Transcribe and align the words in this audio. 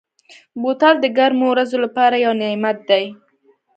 بوتل 0.61 0.95
د 1.01 1.05
ګرمو 1.17 1.45
ورځو 1.51 1.77
لپاره 1.85 2.15
یو 2.25 2.33
نعمت 2.41 2.77
دی. 2.89 3.05